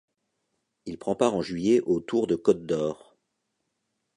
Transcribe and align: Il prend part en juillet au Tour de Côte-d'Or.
Il 0.87 0.97
prend 0.97 1.15
part 1.15 1.35
en 1.35 1.43
juillet 1.43 1.79
au 1.81 1.99
Tour 1.99 2.25
de 2.25 2.35
Côte-d'Or. 2.35 3.15